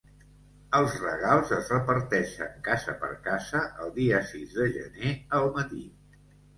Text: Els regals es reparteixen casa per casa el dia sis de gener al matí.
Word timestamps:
Els 0.77 0.95
regals 1.03 1.53
es 1.57 1.69
reparteixen 1.75 2.57
casa 2.71 2.97
per 3.05 3.13
casa 3.31 3.65
el 3.87 3.95
dia 4.01 4.27
sis 4.35 4.59
de 4.61 4.71
gener 4.77 5.17
al 5.43 5.57
matí. 5.63 5.89